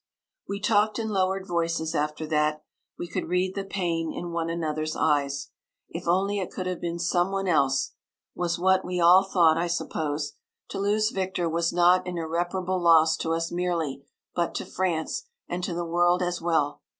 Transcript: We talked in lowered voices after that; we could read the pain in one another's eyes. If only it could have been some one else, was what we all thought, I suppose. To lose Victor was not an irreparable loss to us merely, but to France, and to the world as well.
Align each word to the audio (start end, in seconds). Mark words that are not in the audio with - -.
We 0.49 0.59
talked 0.59 0.97
in 0.97 1.09
lowered 1.09 1.45
voices 1.47 1.93
after 1.93 2.25
that; 2.25 2.63
we 2.97 3.07
could 3.07 3.29
read 3.29 3.53
the 3.53 3.63
pain 3.63 4.11
in 4.11 4.31
one 4.31 4.49
another's 4.49 4.95
eyes. 4.95 5.49
If 5.89 6.07
only 6.07 6.39
it 6.39 6.49
could 6.49 6.65
have 6.65 6.81
been 6.81 6.97
some 6.97 7.31
one 7.31 7.47
else, 7.47 7.91
was 8.33 8.57
what 8.57 8.83
we 8.83 8.99
all 8.99 9.23
thought, 9.23 9.59
I 9.59 9.67
suppose. 9.67 10.33
To 10.69 10.79
lose 10.79 11.11
Victor 11.11 11.47
was 11.47 11.71
not 11.71 12.07
an 12.07 12.17
irreparable 12.17 12.81
loss 12.81 13.15
to 13.17 13.33
us 13.35 13.51
merely, 13.51 14.03
but 14.33 14.55
to 14.55 14.65
France, 14.65 15.25
and 15.47 15.63
to 15.65 15.75
the 15.75 15.85
world 15.85 16.23
as 16.23 16.41
well. 16.41 16.81